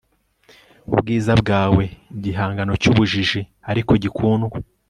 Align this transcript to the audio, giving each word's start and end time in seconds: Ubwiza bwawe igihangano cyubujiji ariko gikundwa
Ubwiza 0.93 1.31
bwawe 1.41 1.83
igihangano 2.15 2.71
cyubujiji 2.81 3.41
ariko 3.71 3.91
gikundwa 4.03 4.57